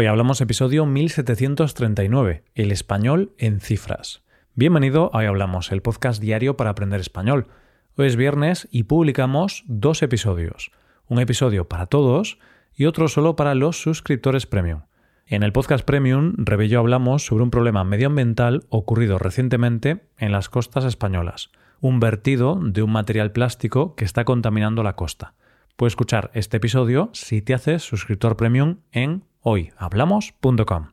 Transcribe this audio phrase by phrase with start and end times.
[0.00, 4.22] Hoy hablamos episodio 1739, el español en cifras.
[4.54, 7.48] Bienvenido a Hoy Hablamos, el podcast diario para aprender español.
[7.96, 10.70] Hoy es viernes y publicamos dos episodios.
[11.08, 12.38] Un episodio para todos
[12.76, 14.82] y otro solo para los suscriptores premium.
[15.26, 20.84] En el podcast premium, Rebello hablamos sobre un problema medioambiental ocurrido recientemente en las costas
[20.84, 25.34] españolas, un vertido de un material plástico que está contaminando la costa.
[25.74, 30.92] Puedes escuchar este episodio si te haces suscriptor premium en hoyhablamos.com.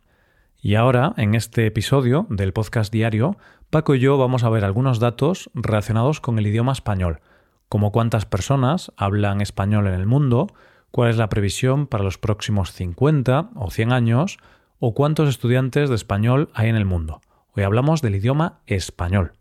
[0.62, 3.38] Y ahora, en este episodio del podcast diario,
[3.70, 7.22] Paco y yo vamos a ver algunos datos relacionados con el idioma español,
[7.70, 10.48] como cuántas personas hablan español en el mundo,
[10.92, 14.38] cuál es la previsión para los próximos 50 o 100 años,
[14.80, 17.22] o cuántos estudiantes de español hay en el mundo.
[17.56, 19.34] Hoy hablamos del idioma español.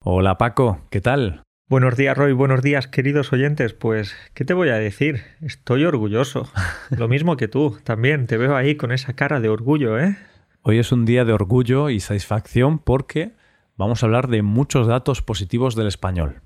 [0.00, 1.42] Hola Paco, ¿qué tal?
[1.72, 2.34] Buenos días, Roy.
[2.34, 3.72] Buenos días, queridos oyentes.
[3.72, 5.22] Pues, ¿qué te voy a decir?
[5.40, 6.52] Estoy orgulloso.
[6.90, 8.26] Lo mismo que tú, también.
[8.26, 10.18] Te veo ahí con esa cara de orgullo, ¿eh?
[10.60, 13.32] Hoy es un día de orgullo y satisfacción porque
[13.78, 16.42] vamos a hablar de muchos datos positivos del español.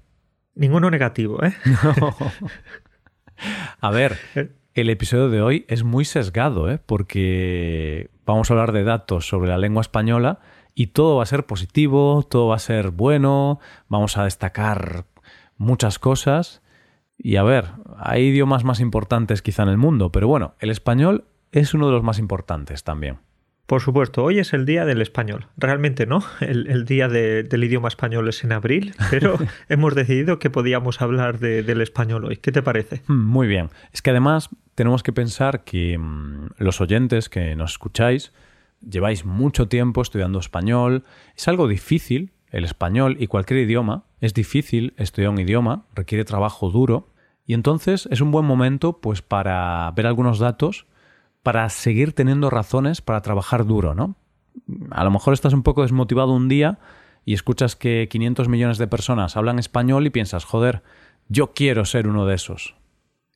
[0.55, 1.57] Ninguno negativo, ¿eh?
[3.81, 4.53] A ver, eh.
[4.75, 6.79] el episodio de hoy es muy sesgado, ¿eh?
[6.87, 10.39] Porque vamos a hablar de datos sobre la lengua española
[10.73, 15.07] y todo va a ser positivo, todo va a ser bueno, vamos a destacar
[15.57, 16.63] muchas cosas.
[17.19, 17.67] Y a ver,
[17.99, 21.93] hay idiomas más importantes quizá en el mundo, pero bueno, el español es uno de
[21.93, 23.19] los más importantes también.
[23.67, 25.49] Por supuesto, hoy es el día del español.
[25.57, 29.37] Realmente no, el, día del idioma español es en abril, pero
[29.69, 32.37] hemos decidido que podíamos hablar del español hoy.
[32.37, 33.03] ¿Qué te parece?
[33.09, 33.71] Hmm, muy bien.
[33.93, 38.33] Es que además tenemos que pensar que mm, los oyentes que nos escucháis
[38.89, 41.05] lleváis mucho tiempo estudiando español.
[41.37, 46.71] Es algo difícil el español y cualquier idioma es difícil estudiar un idioma, requiere trabajo
[46.71, 47.11] duro
[47.45, 50.87] y entonces es un buen momento pues para ver algunos datos
[51.43, 54.17] para seguir teniendo razones para trabajar duro, ¿no?
[54.91, 56.79] A lo mejor estás un poco desmotivado un día
[57.25, 60.83] y escuchas que 500 millones de personas hablan español y piensas, joder,
[61.29, 62.77] yo quiero ser uno de esos.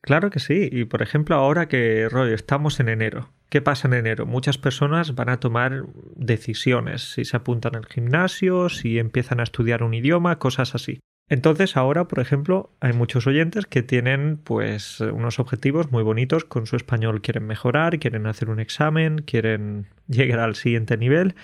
[0.00, 3.94] Claro que sí, y por ejemplo ahora que Roy, estamos en enero, ¿Qué pasa en
[3.94, 4.26] enero?
[4.26, 5.82] Muchas personas van a tomar
[6.14, 11.00] decisiones, si se apuntan al gimnasio, si empiezan a estudiar un idioma, cosas así.
[11.28, 16.66] Entonces ahora, por ejemplo, hay muchos oyentes que tienen pues unos objetivos muy bonitos con
[16.66, 21.34] su español, quieren mejorar, quieren hacer un examen, quieren llegar al siguiente nivel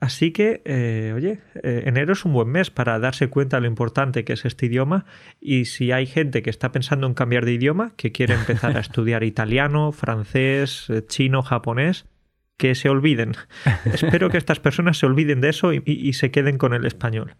[0.00, 3.66] Así que, eh, oye, eh, enero es un buen mes para darse cuenta de lo
[3.66, 5.06] importante que es este idioma
[5.40, 8.80] y si hay gente que está pensando en cambiar de idioma, que quiere empezar a
[8.80, 12.06] estudiar italiano, francés, eh, chino, japonés,
[12.56, 13.32] que se olviden.
[13.86, 17.34] Espero que estas personas se olviden de eso y, se queden con el español.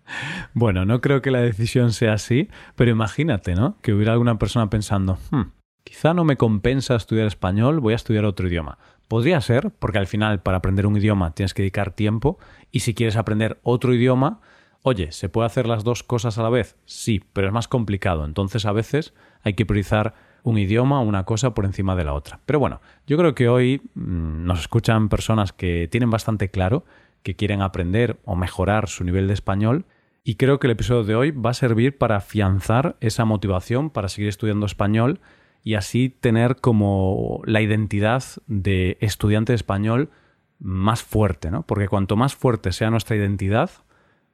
[0.52, 3.78] Bueno, no creo que la decisión sea así, pero imagínate, ¿no?
[3.82, 5.42] Que hubiera alguna persona pensando, hmm,
[5.88, 8.76] quizá no me compensa estudiar español, voy a estudiar otro idioma.
[9.08, 12.38] Podría ser, porque al final para aprender un idioma tienes que dedicar tiempo
[12.70, 14.40] y si quieres aprender otro idioma,
[14.82, 16.76] oye, ¿se puede hacer las dos cosas a la vez?
[16.84, 18.26] Sí, pero es más complicado.
[18.26, 22.12] Entonces a veces hay que priorizar un idioma o una cosa por encima de la
[22.12, 22.40] otra.
[22.44, 26.84] Pero bueno, yo creo que hoy mm, nos escuchan personas que tienen bastante claro
[27.22, 29.86] que quieren aprender o mejorar su nivel de español
[30.22, 34.10] y creo que el episodio de hoy va a servir para afianzar esa motivación para
[34.10, 35.20] seguir estudiando español
[35.62, 40.10] y así tener como la identidad de estudiante de español
[40.58, 41.62] más fuerte, ¿no?
[41.66, 43.70] Porque cuanto más fuerte sea nuestra identidad,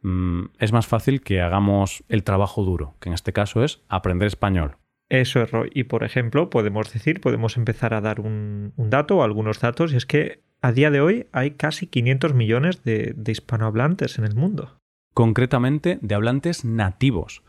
[0.03, 4.27] mm, es más fácil que hagamos el trabajo duro, que en este caso es aprender
[4.27, 4.77] español.
[5.11, 5.71] Eso es, Roy.
[5.75, 9.97] Y por ejemplo, podemos decir, podemos empezar a dar un, dato o algunos datos, y
[9.97, 14.79] es que a día de hoy hay casi 500 millones de hispanohablantes en el mundo.
[15.12, 17.43] Concretamente de hablantes nativos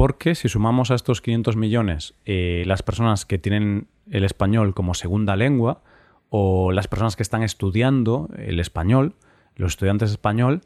[0.00, 4.94] porque si sumamos a estos 500 millones eh, las personas que tienen el español como
[4.94, 5.82] segunda lengua
[6.30, 9.14] o las personas que están estudiando el español,
[9.56, 10.62] los estudiantes español,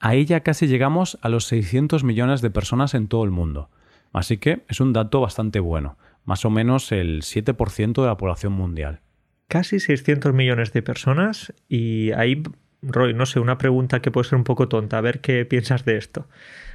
[0.00, 3.70] ahí ya casi llegamos a los 600 millones de personas en todo el mundo.
[4.12, 8.52] Así que es un dato bastante bueno, más o menos el 7% de la población
[8.52, 8.98] mundial.
[9.46, 12.42] Casi 600 millones de personas y ahí,
[12.82, 15.84] Roy, no sé, una pregunta que puede ser un poco tonta, a ver qué piensas
[15.84, 16.26] de esto.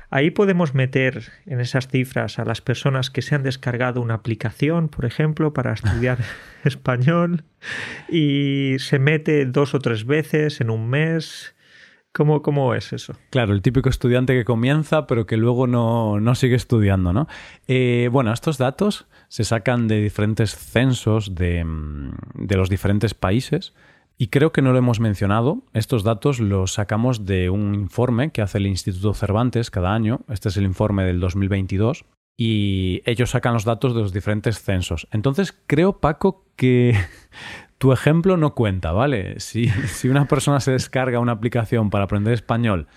[0.10, 4.88] Ahí podemos meter en esas cifras a las personas que se han descargado una aplicación,
[4.88, 6.20] por ejemplo, para estudiar
[6.64, 7.44] español
[8.10, 11.56] y se mete dos o tres veces en un mes.
[12.14, 13.16] ¿Cómo, ¿Cómo, es eso?
[13.30, 17.28] Claro, el típico estudiante que comienza pero que luego no, no sigue estudiando, ¿no?
[17.68, 21.66] Eh, bueno, estos datos se sacan de diferentes censos de,
[22.34, 23.74] de los diferentes países
[24.18, 25.64] y creo que no lo hemos mencionado.
[25.74, 30.22] Estos datos los sacamos de un informe que hace el Instituto Cervantes cada año.
[30.28, 32.06] Este es el informe del 2022.
[32.36, 35.08] Y ellos sacan los datos de los diferentes censos.
[35.12, 36.96] Entonces creo, Paco, que
[37.78, 39.40] tu ejemplo no cuenta, ¿vale?
[39.40, 42.88] Si, si una persona se descarga una aplicación para aprender español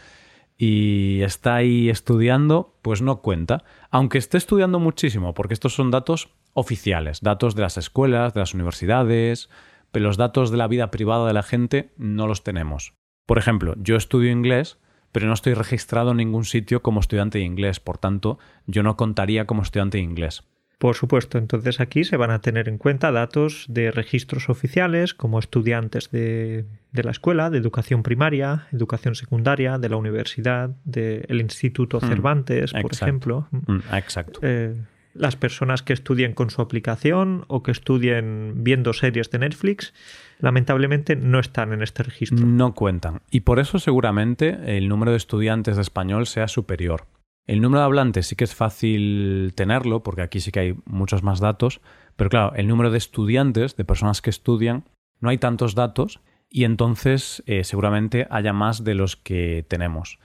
[0.56, 3.64] y está ahí estudiando, pues no cuenta.
[3.90, 8.54] Aunque esté estudiando muchísimo, porque estos son datos oficiales, datos de las escuelas, de las
[8.54, 9.48] universidades,
[9.92, 12.94] pero los datos de la vida privada de la gente no los tenemos.
[13.26, 14.78] Por ejemplo, yo estudio inglés,
[15.12, 18.96] pero no estoy registrado en ningún sitio como estudiante de inglés, por tanto, yo no
[18.96, 20.44] contaría como estudiante de inglés.
[20.80, 25.38] Por supuesto, entonces aquí se van a tener en cuenta datos de registros oficiales como
[25.38, 32.08] estudiantes de, la escuela, de educación primaria, educación secundaria, de la universidad, del Instituto mm,
[32.08, 33.46] Cervantes, por ejemplo.
[33.50, 34.40] Mm, exacto.
[34.42, 34.74] Eh,
[35.14, 39.92] las personas que estudien con su aplicación o que estudien viendo series de Netflix,
[40.38, 42.46] lamentablemente no están en este registro.
[42.46, 43.20] No cuentan.
[43.30, 47.06] Y por eso seguramente el número de estudiantes de español sea superior.
[47.46, 51.22] El número de hablantes sí que es fácil tenerlo, porque aquí sí que hay muchos
[51.22, 51.80] más datos,
[52.16, 54.84] pero claro, el número de estudiantes, de personas que estudian,
[55.20, 60.18] no hay tantos datos y entonces eh, seguramente haya más de los que tenemos.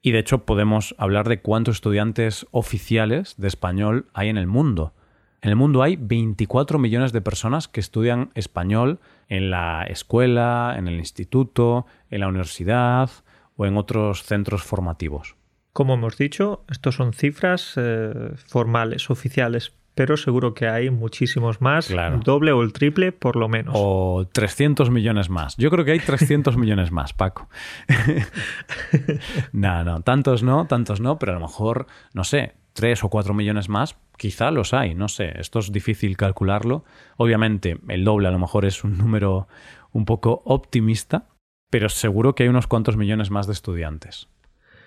[0.00, 4.94] Y de hecho podemos hablar de cuántos estudiantes oficiales de español hay en el mundo.
[5.40, 10.88] En el mundo hay 24 millones de personas que estudian español en la escuela, en
[10.88, 13.10] el instituto, en la universidad
[13.56, 15.36] o en otros centros formativos.
[15.72, 21.92] Como hemos dicho, estos son cifras eh, formales, oficiales, pero seguro que hay muchísimos más,
[22.22, 23.74] doble o el triple por lo menos.
[23.76, 25.56] O 300 millones más.
[25.56, 27.48] Yo creo que hay 300 millones más, Paco.
[29.52, 33.34] no, no, tantos no, tantos no, pero a lo mejor, no sé, 3 o 4
[33.34, 36.84] millones más, quizá los hay, no sé, esto es difícil calcularlo.
[37.16, 39.48] Obviamente el doble a lo mejor es un número
[39.90, 41.26] un poco optimista,
[41.70, 44.28] pero seguro que hay unos cuantos millones más de estudiantes.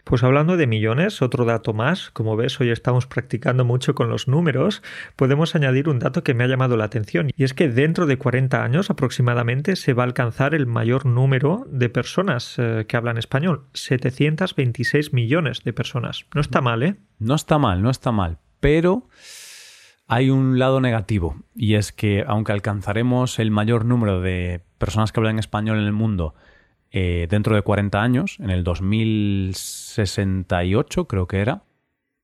[0.03, 4.27] Pues hablando de millones, otro dato más, como ves hoy estamos practicando mucho con los
[4.27, 4.81] números,
[5.15, 8.18] podemos añadir un dato que me ha llamado la atención y es que dentro de
[8.18, 13.18] 40 años aproximadamente se va a alcanzar el mayor número de personas eh, que hablan
[13.18, 16.25] español, 726 millones de personas.
[16.33, 16.95] No está mal, ¿eh?
[17.19, 19.07] No está mal, no está mal, pero
[20.07, 25.19] hay un lado negativo y es que aunque alcanzaremos el mayor número de personas que
[25.19, 26.36] hablan español en el mundo,
[26.91, 31.63] eh, dentro de 40 años, en el 2068 creo que era,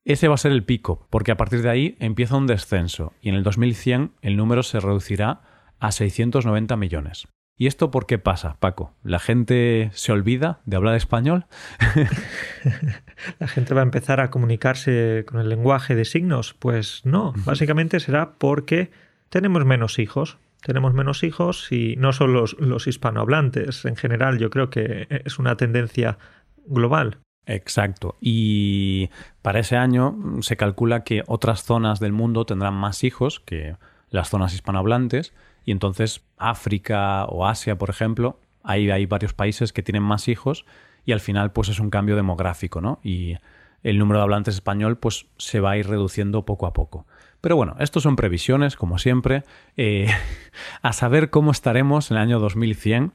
[0.03, 3.29] ese va a ser el pico, porque a partir de ahí empieza un descenso y
[3.29, 5.41] en el 2100 el número se reducirá
[5.79, 7.27] a 690 millones.
[7.59, 8.93] ¿Y esto por qué pasa, Paco?
[9.03, 11.47] ¿La gente se olvida de hablar español?
[13.39, 16.53] ¿La gente va a empezar a comunicarse con el lenguaje de signos?
[16.53, 18.91] Pues no, básicamente será porque
[19.29, 20.37] tenemos menos hijos,
[20.67, 23.85] tenemos menos hijos y no solo los, hispanohablantes.
[23.85, 26.17] En general, yo creo que es una tendencia
[26.65, 27.19] global.
[27.45, 28.17] Exacto.
[28.19, 29.09] Y
[29.41, 33.77] para ese año se calcula que otras zonas del mundo tendrán más hijos que
[34.09, 35.33] las zonas hispanohablantes.
[35.63, 40.65] Y entonces África o Asia, por ejemplo, ahí hay varios países que tienen más hijos
[41.05, 42.99] y al final pues es un cambio demográfico, ¿no?
[43.01, 43.37] Y
[43.83, 47.07] el número de hablantes español pues se va a ir reduciendo poco a poco.
[47.41, 49.43] Pero bueno, estos son previsiones, como siempre.
[49.75, 50.07] Eh,
[50.81, 53.13] a saber cómo estaremos en el año 2100.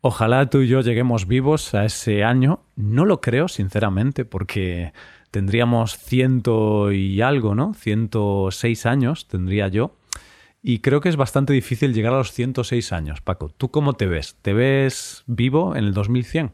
[0.00, 2.64] Ojalá tú y yo lleguemos vivos a ese año.
[2.76, 4.92] No lo creo, sinceramente, porque
[5.30, 7.74] tendríamos ciento y algo, ¿no?
[7.74, 9.96] 106 años tendría yo.
[10.62, 13.20] Y creo que es bastante difícil llegar a los 106 años.
[13.20, 14.36] Paco, ¿tú cómo te ves?
[14.42, 16.52] ¿Te ves vivo en el 2100?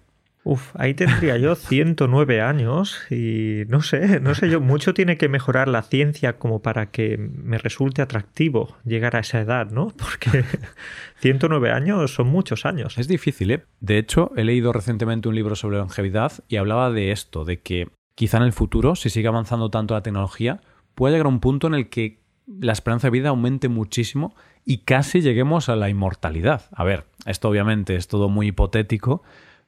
[0.49, 5.29] Uf, ahí tendría yo 109 años y no sé, no sé yo, mucho tiene que
[5.29, 9.89] mejorar la ciencia como para que me resulte atractivo llegar a esa edad, ¿no?
[9.89, 10.47] Porque
[11.17, 12.97] 109 años son muchos años.
[12.97, 13.65] Es difícil, ¿eh?
[13.81, 17.89] De hecho, he leído recientemente un libro sobre longevidad y hablaba de esto, de que
[18.15, 20.63] quizá en el futuro, si sigue avanzando tanto la tecnología,
[20.95, 24.79] puede llegar a un punto en el que la esperanza de vida aumente muchísimo y
[24.79, 26.63] casi lleguemos a la inmortalidad.
[26.73, 29.23] A ver, esto obviamente es todo muy hipotético,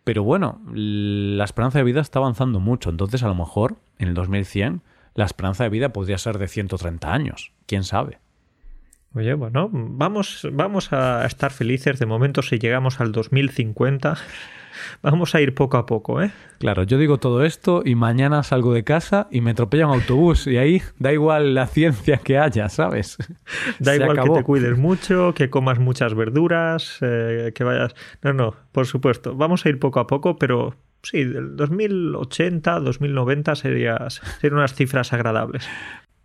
[0.05, 4.15] pero bueno, la esperanza de vida está avanzando mucho, entonces a lo mejor en el
[4.15, 4.83] 2100
[5.15, 8.19] la esperanza de vida podría ser de 130 años, quién sabe.
[9.15, 11.99] Oye, bueno, vamos, vamos a estar felices.
[11.99, 14.17] De momento si llegamos al 2050
[15.03, 16.31] Vamos a ir poco a poco, ¿eh?
[16.59, 20.47] Claro, yo digo todo esto y mañana salgo de casa y me atropella un autobús
[20.47, 23.17] y ahí da igual la ciencia que haya, ¿sabes?
[23.79, 27.95] Da igual que te cuides mucho, que comas muchas verduras, eh, que vayas...
[28.23, 29.35] No, no, por supuesto.
[29.35, 35.13] Vamos a ir poco a poco, pero sí, del 2080, 2090 sería, serían unas cifras
[35.13, 35.69] agradables.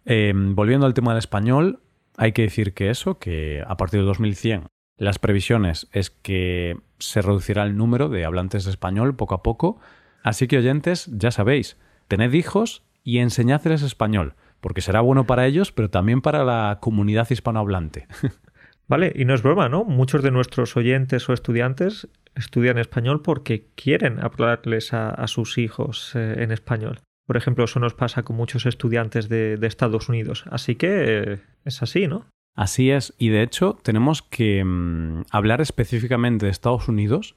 [0.06, 1.80] Em, volviendo al tema del español,
[2.18, 7.22] hay que decir que eso, que a partir del 2100 las previsiones es que se
[7.22, 9.80] reducirá el número de hablantes de español poco a poco.
[10.24, 15.72] Así que oyentes, ya sabéis, tened hijos y enseñadles español, porque será bueno para ellos,
[15.72, 18.08] pero también para la comunidad hispanohablante.
[18.88, 19.84] Vale, y no es broma, ¿no?
[19.84, 26.44] Muchos de nuestros oyentes o estudiantes estudian español porque quieren hablarles a, sus hijos eh,
[26.44, 27.00] en español.
[27.26, 30.46] Por ejemplo, eso nos pasa con muchos estudiantes de, Estados Unidos.
[30.52, 32.28] Así que eh, es así, ¿no?
[32.56, 37.36] Así es, y de hecho tenemos que mm, hablar específicamente de Estados Unidos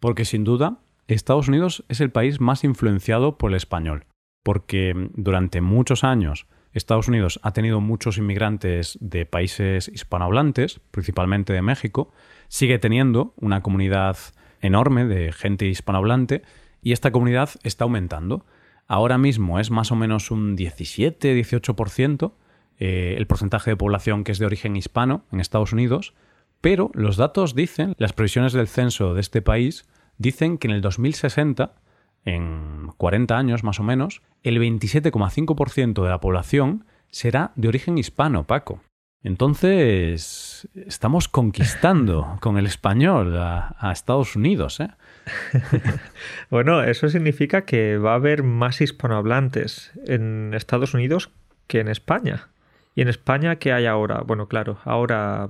[0.00, 4.06] porque sin duda Estados Unidos es el país más influenciado por el español,
[4.42, 11.52] porque mm, durante muchos años Estados Unidos ha tenido muchos inmigrantes de países hispanohablantes, principalmente
[11.52, 12.12] de México,
[12.48, 14.16] sigue teniendo una comunidad
[14.60, 16.42] enorme de gente hispanohablante
[16.82, 18.44] y esta comunidad está aumentando.
[18.86, 22.32] Ahora mismo es más o menos un 17-18%
[22.78, 26.14] eh, el porcentaje de población que es de origen hispano en Estados Unidos,
[26.60, 29.86] pero los datos dicen, las previsiones del censo de este país
[30.18, 31.74] dicen que en el 2060,
[32.24, 38.44] en 40 años más o menos, el 27,5% de la población será de origen hispano,
[38.46, 38.80] Paco.
[39.22, 44.80] Entonces, estamos conquistando con el español a, a Estados Unidos.
[44.80, 44.90] ¿eh?
[46.50, 51.30] bueno, eso significa que va a haber más hispanohablantes en Estados Unidos
[51.66, 52.48] que en España.
[52.94, 54.22] ¿Y en España qué hay ahora?
[54.24, 55.48] Bueno, claro, ahora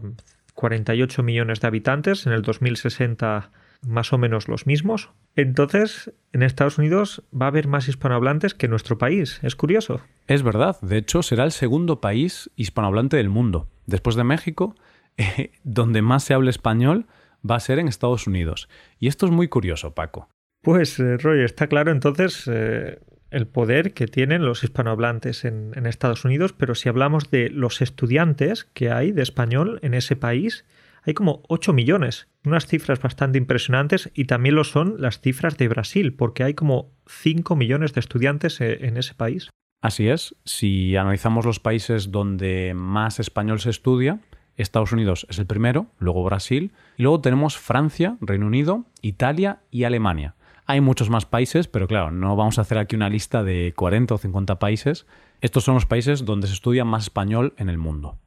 [0.54, 3.50] 48 millones de habitantes, en el 2060
[3.86, 5.10] más o menos los mismos.
[5.36, 9.40] Entonces, en Estados Unidos va a haber más hispanohablantes que en nuestro país.
[9.42, 10.00] Es curioso.
[10.26, 10.76] Es verdad.
[10.80, 13.68] De hecho, será el segundo país hispanohablante del mundo.
[13.86, 14.74] Después de México,
[15.16, 17.06] eh, donde más se habla español
[17.48, 18.68] va a ser en Estados Unidos.
[18.98, 20.28] Y esto es muy curioso, Paco.
[20.62, 22.98] Pues, eh, Roy, está claro entonces eh,
[23.34, 28.64] el poder que tienen los hispanohablantes en, Estados Unidos, pero si hablamos de los estudiantes
[28.64, 30.64] que hay de español en ese país,
[31.02, 35.68] hay como 8 millones, unas cifras bastante impresionantes y también lo son las cifras de
[35.68, 39.50] Brasil, porque hay como 5 millones de estudiantes e, en ese país.
[39.82, 44.20] Así es, si analizamos los países donde más español se estudia,
[44.56, 49.84] Estados Unidos es el primero, luego Brasil, y luego tenemos Francia, Reino Unido, Italia y
[49.84, 50.36] Alemania.
[50.66, 54.14] Hay muchos más países, pero claro, no vamos a hacer aquí una lista de 40
[54.14, 55.06] o 50 países.
[55.40, 58.18] Estos son los países donde se estudia más español en el mundo.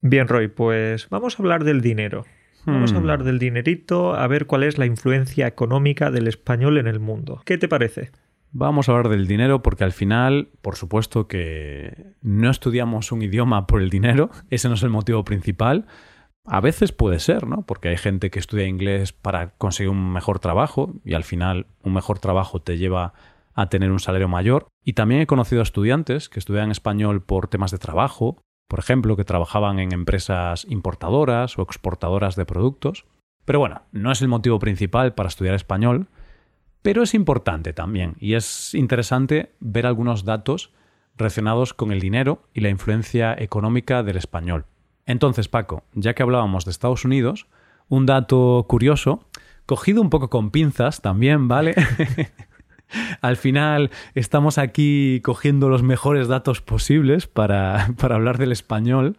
[0.00, 2.24] Bien, Roy, pues vamos a hablar del dinero.
[2.66, 2.98] Vamos a hmm.
[2.98, 7.40] hablar del dinerito, a ver cuál es la influencia económica del español en el mundo.
[7.46, 8.10] ¿Qué te parece?
[8.50, 13.66] Vamos a hablar del dinero porque al final, por supuesto que no estudiamos un idioma
[13.66, 15.86] por el dinero, ese no es el motivo principal,
[16.44, 17.62] a veces puede ser, ¿no?
[17.62, 21.92] Porque hay gente que estudia inglés para conseguir un mejor trabajo y al final un
[21.92, 23.12] mejor trabajo te lleva
[23.54, 24.68] a tener un salario mayor.
[24.84, 29.16] Y también he conocido a estudiantes que estudian español por temas de trabajo, por ejemplo,
[29.16, 33.04] que trabajaban en empresas importadoras o exportadoras de productos.
[33.44, 36.08] Pero bueno, no es el motivo principal para estudiar español,
[36.82, 40.72] pero es importante también y es interesante ver algunos datos
[41.16, 44.66] relacionados con el dinero y la influencia económica del español.
[45.08, 47.46] Entonces, Paco, ya que hablábamos de Estados Unidos,
[47.88, 49.24] un dato curioso,
[49.64, 51.74] cogido un poco con pinzas también, ¿vale?
[53.22, 59.16] Al final estamos aquí cogiendo los mejores datos posibles para, para hablar del español.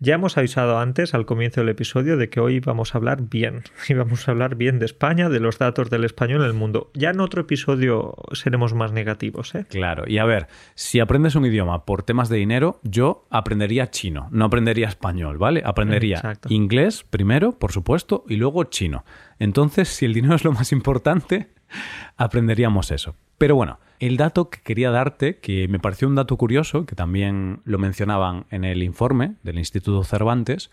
[0.00, 3.62] Ya hemos avisado antes, al comienzo del episodio, de que hoy vamos a hablar bien.
[3.88, 6.90] Y vamos a hablar bien de España, de los datos del español en el mundo.
[6.94, 9.66] Ya en otro episodio seremos más negativos, ¿eh?
[9.68, 10.04] Claro.
[10.06, 14.46] Y a ver, si aprendes un idioma por temas de dinero, yo aprendería chino, no
[14.46, 15.62] aprendería español, ¿vale?
[15.64, 19.04] Aprendería inglés primero, por supuesto, y luego chino.
[19.38, 21.50] Entonces, si el dinero es lo más importante,
[22.16, 23.16] aprenderíamos eso.
[23.38, 27.60] Pero bueno, el dato que quería darte, que me pareció un dato curioso, que también
[27.64, 30.70] lo mencionaban en el informe del Instituto Cervantes,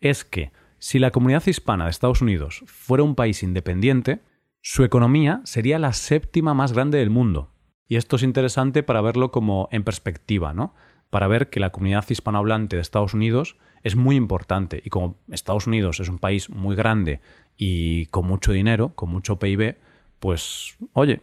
[0.00, 4.20] es que si la comunidad hispana de Estados Unidos fuera un país independiente,
[4.62, 7.50] su economía sería la séptima más grande del mundo.
[7.86, 10.74] Y esto es interesante para verlo como en perspectiva, ¿no?
[11.10, 15.66] Para ver que la comunidad hispanohablante de Estados Unidos es muy importante y como Estados
[15.66, 17.20] Unidos es un país muy grande
[17.56, 19.76] y con mucho dinero, con mucho PIB,
[20.18, 21.22] pues oye,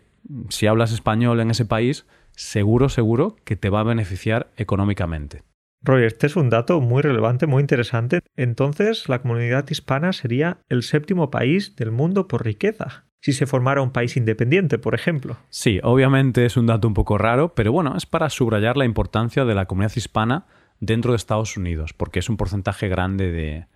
[0.49, 5.43] si hablas español en ese país, seguro, seguro que te va a beneficiar económicamente.
[5.83, 8.19] Roy, este es un dato muy relevante, muy interesante.
[8.35, 13.81] Entonces, la comunidad hispana sería el séptimo país del mundo por riqueza, si se formara
[13.81, 15.37] un país independiente, por ejemplo.
[15.49, 19.45] Sí, obviamente es un dato un poco raro, pero bueno, es para subrayar la importancia
[19.45, 20.45] de la comunidad hispana
[20.79, 23.67] dentro de Estados Unidos, porque es un porcentaje grande de,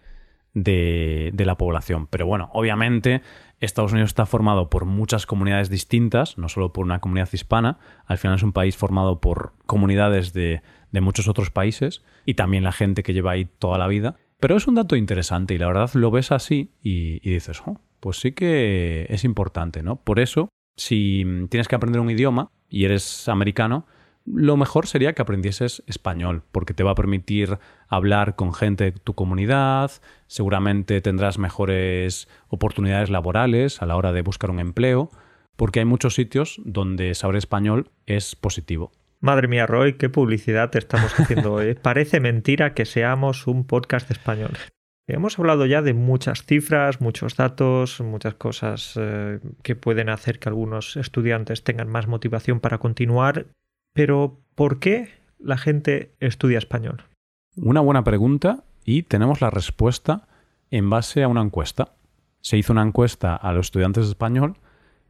[0.53, 2.07] de, de la población.
[2.07, 3.21] Pero bueno, obviamente
[3.61, 8.17] Estados Unidos está formado por muchas comunidades distintas, no solo por una comunidad hispana, al
[8.17, 10.61] final es un país formado por comunidades de,
[10.99, 14.15] muchos otros países y también la gente que lleva ahí toda la vida.
[14.39, 18.19] Pero es un dato interesante y la verdad lo ves así y, dices, oh, pues
[18.19, 19.97] sí que es importante, ¿no?
[19.97, 23.85] Por eso, si tienes que aprender un idioma y eres americano,
[24.33, 28.91] lo mejor sería que aprendieses español, porque te va a permitir hablar con gente de
[28.91, 29.91] tu comunidad,
[30.27, 35.09] seguramente tendrás mejores oportunidades laborales a la hora de buscar un empleo,
[35.55, 38.91] porque hay muchos sitios donde saber español es positivo.
[39.19, 41.75] Madre mía, Roy, qué publicidad te estamos haciendo hoy.
[41.81, 44.51] Parece mentira que seamos un podcast español.
[45.07, 50.49] Hemos hablado ya de muchas cifras, muchos datos, muchas cosas eh, que pueden hacer que
[50.49, 53.47] algunos estudiantes tengan más motivación para continuar,
[53.93, 57.03] pero ¿por qué la gente estudia español?
[57.55, 60.27] Una buena pregunta y tenemos la respuesta
[60.69, 61.95] en base a una encuesta.
[62.41, 64.57] Se hizo una encuesta a los estudiantes de español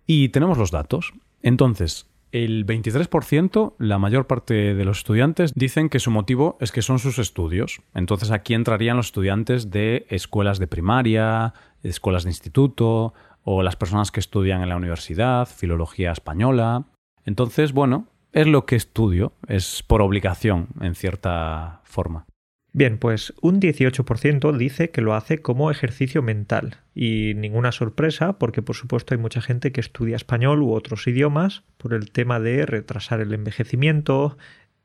[0.05, 1.13] y tenemos los datos.
[1.41, 6.81] Entonces, el 23%, la mayor parte de los estudiantes, dicen que su motivo es que
[6.81, 7.81] son sus estudios.
[7.93, 14.11] Entonces aquí entrarían los estudiantes de escuelas de primaria, escuelas de instituto o las personas
[14.11, 16.85] que estudian en la universidad, filología española.
[17.25, 22.25] Entonces, bueno, es lo que estudio, es por obligación, en cierta forma.
[22.73, 26.77] Bien, pues un 18% dice que lo hace como ejercicio mental.
[26.95, 31.63] Y ninguna sorpresa, porque por supuesto hay mucha gente que estudia español u otros idiomas
[31.77, 34.37] por el tema de retrasar el envejecimiento,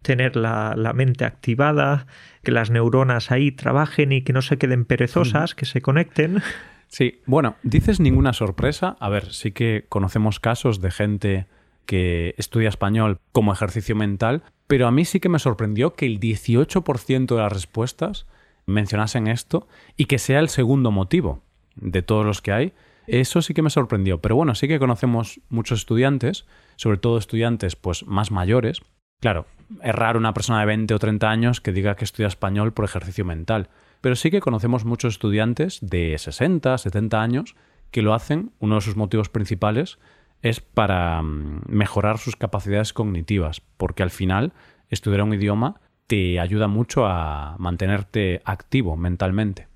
[0.02, 2.08] tener la, mente activada,
[2.42, 6.42] que las neuronas ahí trabajen y que no se queden perezosas, que se conecten.
[6.88, 8.96] Sí, bueno, dices ninguna sorpresa.
[8.98, 11.46] A ver, sí que conocemos casos de gente
[11.86, 16.20] que estudia español como ejercicio mental, pero a mí sí que me sorprendió que el
[16.20, 18.26] 18% de las respuestas
[18.66, 21.42] mencionasen esto y que sea el segundo motivo
[21.76, 22.72] de todos los que hay.
[23.06, 24.20] Eso sí que me sorprendió.
[24.20, 28.80] Pero bueno, sí que conocemos muchos estudiantes, sobre todo estudiantes pues más mayores.
[29.20, 29.46] Claro,
[29.82, 32.84] es raro una persona de 20 o 30 años que diga que estudia español por
[32.84, 33.68] ejercicio mental.
[34.00, 37.56] Pero sí que conocemos muchos estudiantes de 60, 70 años
[37.90, 39.98] que lo hacen, uno de sus motivos principales
[40.42, 44.52] es para mm, mejorar sus capacidades cognitivas, porque al final
[44.88, 49.68] estudiar un idioma te ayuda mucho a mantenerte activo mentalmente.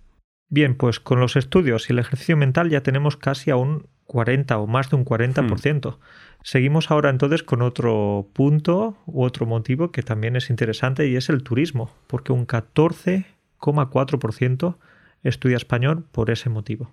[0.49, 4.59] Bien, pues con los estudios y el ejercicio mental ya tenemos casi a un 40
[4.59, 5.95] o más de un 40%.
[5.95, 5.99] Hmm.
[6.43, 11.29] Seguimos ahora entonces con otro punto u otro motivo que también es interesante y es
[11.29, 14.77] el turismo, porque un 14,4%
[15.23, 16.91] estudia español por ese motivo.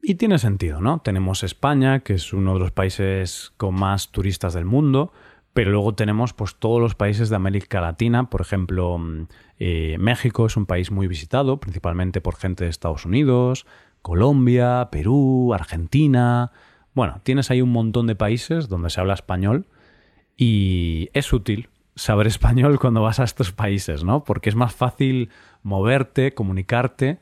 [0.00, 1.00] Y tiene sentido, ¿no?
[1.00, 5.12] Tenemos España, que es uno de los países con más turistas del mundo,
[5.52, 9.26] pero luego tenemos pues todos los países de América Latina, por ejemplo, mm,
[9.58, 13.66] eh, México es un país muy visitado, principalmente por gente de Estados Unidos,
[14.00, 16.52] Colombia, Perú, Argentina.
[16.94, 19.66] Bueno, tienes ahí un montón de países donde se habla español
[20.36, 24.22] y es útil saber español cuando vas a estos países, ¿no?
[24.22, 25.30] Porque es más fácil
[25.62, 27.18] moverte, comunicarte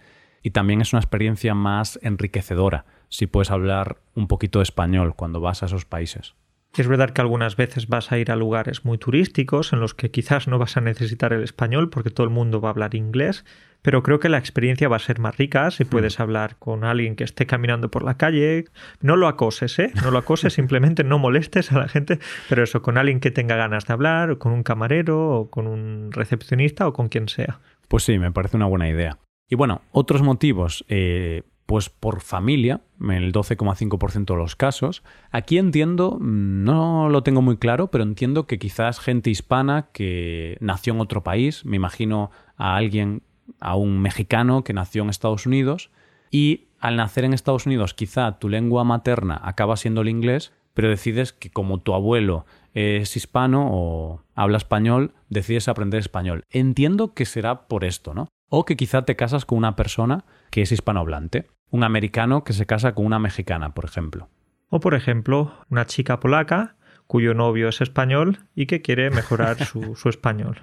[0.46, 5.40] y también es una experiencia más enriquecedora si puedes hablar un poquito de español cuando
[5.40, 6.36] vas a esos países.
[6.76, 10.12] Es verdad que algunas veces vas a ir a lugares muy turísticos en los que
[10.12, 13.44] quizás no vas a necesitar el español porque todo el mundo va a hablar inglés,
[13.82, 15.88] pero creo que la experiencia va a ser más rica si hmm.
[15.88, 18.66] puedes hablar con alguien que esté caminando por la calle.
[19.00, 19.90] No lo acoses, ¿eh?
[20.00, 23.56] No lo acoses, simplemente no molestes a la gente, pero eso, con alguien que tenga
[23.56, 27.58] ganas de hablar, o con un camarero, o con un recepcionista, o con quien sea.
[27.88, 29.18] Pues sí, me parece una buena idea.
[29.48, 35.02] Y bueno, otros motivos, eh, pues por familia, en el 12,5% de los casos.
[35.30, 40.94] Aquí entiendo, no lo tengo muy claro, pero entiendo que quizás gente hispana que nació
[40.94, 43.22] en otro país, me imagino a alguien,
[43.60, 45.90] a un mexicano que nació en Estados Unidos,
[46.30, 50.88] y al nacer en Estados Unidos quizá tu lengua materna acaba siendo el inglés, pero
[50.88, 56.44] decides que como tu abuelo es hispano o habla español, decides aprender español.
[56.50, 58.28] Entiendo que será por esto, ¿no?
[58.48, 61.46] O que quizá te casas con una persona que es hispanohablante.
[61.70, 64.28] Un americano que se casa con una mexicana, por ejemplo.
[64.68, 69.96] O, por ejemplo, una chica polaca cuyo novio es español y que quiere mejorar su,
[70.08, 70.60] español.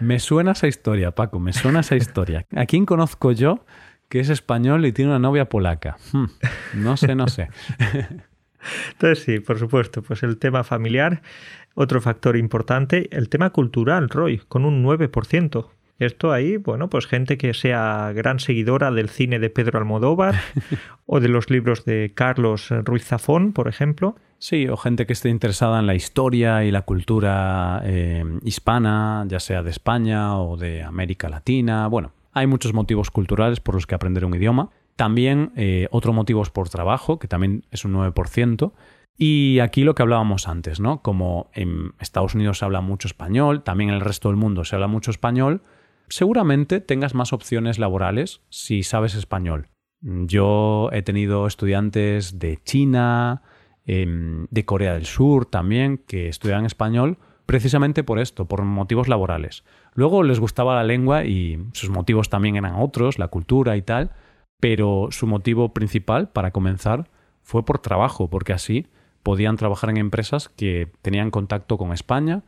[0.00, 2.46] Me suena esa historia, Paco, me suena esa historia.
[2.54, 3.64] ¿A quién conozco yo
[4.08, 5.96] que es español y tiene una novia polaca?
[6.12, 6.26] Hmm,
[6.74, 7.48] no sé, no sé.
[8.92, 11.22] Entonces sí, por supuesto, pues el tema familiar,
[11.74, 15.68] otro factor importante, el tema cultural, Roy, con un 9%.
[15.98, 20.36] Esto ahí, bueno, pues gente que sea gran seguidora del cine de Pedro Almodóvar
[21.06, 24.14] o de los libros de Carlos Ruiz Zafón, por ejemplo.
[24.38, 29.40] Sí, o gente que esté interesada en la historia y la cultura eh, hispana, ya
[29.40, 31.88] sea de España o de América Latina.
[31.88, 34.70] Bueno, hay muchos motivos culturales por los que aprender un idioma.
[34.94, 38.72] También eh, otro motivo es por trabajo, que también es un 9%.
[39.16, 41.02] Y aquí lo que hablábamos antes, ¿no?
[41.02, 44.76] Como en Estados Unidos se habla mucho español, también en el resto del mundo se
[44.76, 45.62] habla mucho español,
[46.08, 49.68] seguramente tengas más opciones laborales si sabes español.
[50.00, 53.42] Yo he tenido estudiantes de China,
[53.84, 59.64] em, de Corea del Sur también, que estudian español precisamente por esto, por motivos laborales.
[59.94, 64.10] Luego les gustaba la lengua y sus motivos también eran otros, la cultura y tal,
[64.60, 67.08] pero su motivo principal para comenzar
[67.42, 68.86] fue por trabajo, porque así
[69.22, 72.42] podían trabajar en empresas que tenían contacto con España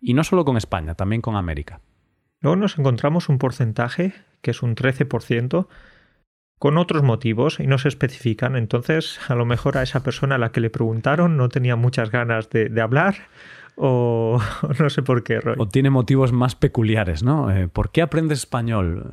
[0.00, 1.80] y no solo con España, también con América.
[2.40, 5.66] Luego nos encontramos un porcentaje, que es un 13%,
[6.60, 8.54] con otros motivos y no se especifican.
[8.54, 12.10] Entonces, a lo mejor a esa persona a la que le preguntaron no tenía muchas
[12.10, 13.14] ganas de, hablar
[13.76, 14.38] o
[14.78, 15.40] no sé por qué.
[15.56, 17.50] O tiene motivos más peculiares, ¿no?
[17.50, 19.10] Eh, ¿Por qué aprendes español?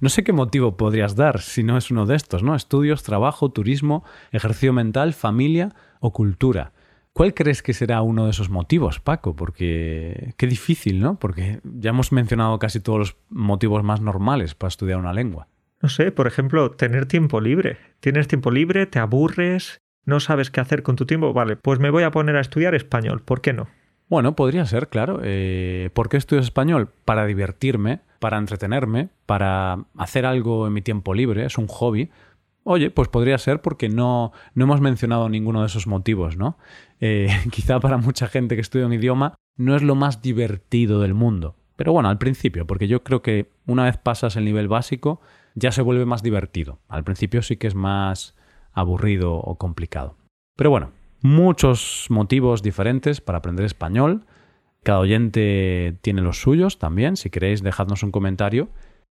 [0.00, 2.54] No sé qué motivo podrías dar si no es uno de estos, ¿no?
[2.54, 6.73] Estudios, trabajo, turismo, ejercicio mental, familia o cultura.
[7.14, 9.36] ¿Cuál crees que será uno de esos motivos, Paco?
[9.36, 11.16] Porque qué difícil, ¿no?
[11.16, 15.46] Porque ya hemos mencionado casi todos los motivos más normales para estudiar una lengua.
[15.80, 17.78] No sé, por ejemplo, tener tiempo libre.
[18.00, 21.32] Tienes tiempo libre, te aburres, no sabes qué hacer con tu tiempo.
[21.32, 23.22] Vale, pues me voy a poner a estudiar español.
[23.24, 23.68] ¿Por qué no?
[24.08, 25.20] Bueno, podría ser, claro.
[25.22, 26.88] Eh, ¿Por qué estudio español?
[27.04, 32.10] Para divertirme, para entretenerme, para hacer algo en mi tiempo libre, es un hobby.
[32.64, 36.58] Oye, pues podría ser porque no, no hemos mencionado ninguno de esos motivos, ¿no?
[36.98, 41.14] Eh, quizá para mucha gente que estudia un idioma no es lo más divertido del
[41.14, 41.56] mundo.
[41.76, 45.20] Pero bueno, al principio, porque yo creo que una vez pasas el nivel básico,
[45.54, 46.78] ya se vuelve más divertido.
[46.88, 48.34] Al principio sí que es más
[48.72, 50.16] aburrido o complicado.
[50.56, 54.24] Pero bueno, muchos motivos diferentes para aprender español.
[54.82, 57.16] Cada oyente tiene los suyos también.
[57.16, 58.68] Si queréis, dejadnos un comentario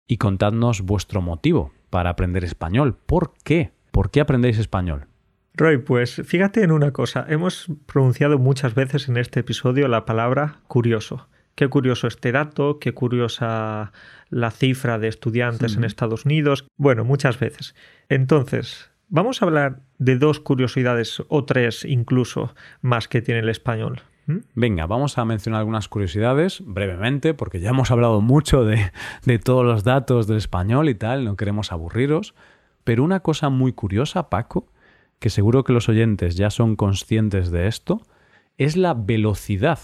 [0.07, 2.97] y contadnos vuestro motivo para aprender español.
[3.07, 3.73] ¿Por qué?
[3.91, 5.07] ¿Por qué aprendéis español?
[5.55, 7.27] Roy, pues fíjate en una cosa.
[7.29, 11.29] Hemos pronunciado muchas veces en este episodio la palabra curioso.
[11.55, 13.93] Qué curioso este dato, qué curiosa
[14.31, 16.69] la cifra de estudiantes en Estados Unidos.
[16.77, 17.75] Bueno, muchas veces.
[18.09, 24.03] Entonces, Vamos a hablar de dos curiosidades o tres incluso más que tiene el español.
[24.55, 28.93] Venga, vamos a mencionar algunas curiosidades brevemente, porque ya hemos hablado mucho de,
[29.25, 32.35] de, todos los datos del español y tal, no queremos aburriros.
[32.85, 34.67] Pero una cosa muy curiosa, Paco,
[35.19, 38.03] que seguro que los oyentes ya son conscientes de esto,
[38.59, 39.79] es la velocidad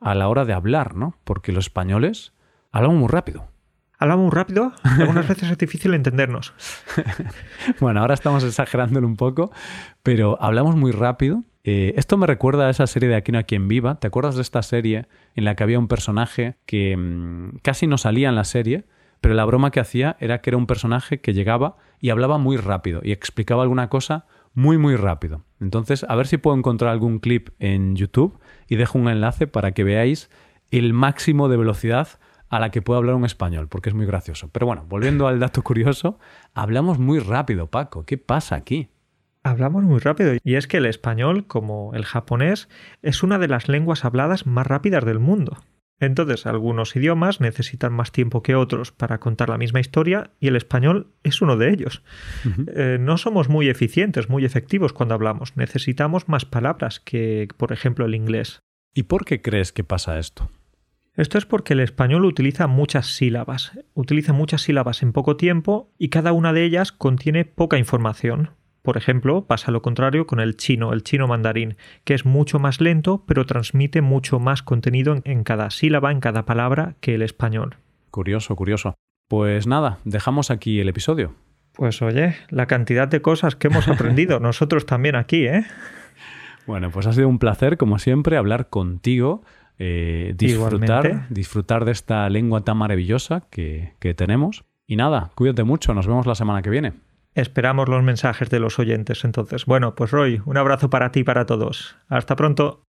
[0.00, 1.14] a la hora de hablar, ¿no?
[1.24, 2.32] Porque los españoles
[2.72, 3.48] hablan muy rápido.
[3.98, 6.54] Hablamos muy rápido, algunas veces es difícil entendernos.
[7.80, 9.50] bueno, ahora estamos exagerándolo un poco,
[10.02, 11.42] pero hablamos muy rápido.
[11.70, 14.00] Eh, esto me recuerda a esa serie de Aquí no hay quien viva.
[14.00, 15.04] ¿Te acuerdas de esta serie
[15.34, 18.86] en la que había un personaje que mm, casi no salía en la serie,
[19.20, 22.56] pero la broma que hacía era que era un personaje que llegaba y hablaba muy
[22.56, 25.44] rápido y explicaba alguna cosa muy muy rápido.
[25.60, 29.72] Entonces, a ver si puedo encontrar algún clip en YouTube y dejo un enlace para
[29.72, 30.30] que veáis
[30.70, 32.08] el máximo de velocidad
[32.48, 34.48] a la que puedo hablar un español, porque es muy gracioso.
[34.52, 36.18] Pero bueno, volviendo al dato curioso,
[36.54, 38.06] hablamos muy rápido, Paco.
[38.06, 38.88] ¿Qué pasa aquí?
[39.48, 42.68] Hablamos muy rápido y es que el español, como el japonés,
[43.00, 45.56] es una de las lenguas habladas más rápidas del mundo.
[46.00, 50.56] Entonces, algunos idiomas necesitan más tiempo que otros para contar la misma historia y el
[50.56, 52.02] español es uno de ellos.
[52.68, 55.56] Eh, no somos muy eficientes, muy efectivos cuando hablamos.
[55.56, 58.60] Necesitamos más palabras que, por ejemplo, el inglés.
[58.94, 60.50] ¿Y por qué crees que pasa esto?
[61.14, 66.10] Esto es porque el español utiliza muchas sílabas, utiliza muchas sílabas en poco tiempo y
[66.10, 68.50] cada una de ellas contiene poca información.
[68.82, 72.80] Por ejemplo, pasa lo contrario con el chino, el chino mandarín, que es mucho más
[72.80, 77.76] lento pero transmite mucho más contenido en cada sílaba, en cada palabra que el español.
[78.10, 78.94] Curioso, curioso.
[79.28, 81.34] Pues nada, dejamos aquí el episodio.
[81.74, 85.64] Pues oye, la cantidad de cosas que hemos aprendido nosotros también aquí, ¿eh?
[86.66, 89.42] Bueno, pues ha sido un placer, como siempre, hablar contigo
[89.78, 94.64] eh, disfrutar, disfrutar de esta lengua tan maravillosa que, que tenemos.
[94.86, 96.94] Y nada, cuídate mucho, nos vemos la semana que viene.
[97.38, 99.64] Esperamos los mensajes de los oyentes entonces.
[99.64, 101.94] Bueno, pues Roy, un abrazo para ti y para todos.
[102.08, 102.87] Hasta pronto.